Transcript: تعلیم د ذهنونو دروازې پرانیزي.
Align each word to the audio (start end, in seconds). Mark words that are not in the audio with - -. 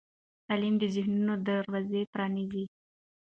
تعلیم 0.47 0.75
د 0.79 0.83
ذهنونو 0.95 1.33
دروازې 1.47 2.01
پرانیزي. 2.13 2.63